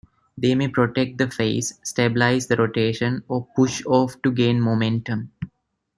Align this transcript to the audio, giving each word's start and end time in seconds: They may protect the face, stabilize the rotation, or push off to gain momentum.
They 0.35 0.55
may 0.55 0.67
protect 0.67 1.19
the 1.19 1.29
face, 1.29 1.77
stabilize 1.83 2.47
the 2.47 2.55
rotation, 2.55 3.23
or 3.27 3.47
push 3.55 3.83
off 3.85 4.19
to 4.23 4.31
gain 4.31 4.59
momentum. 4.59 5.31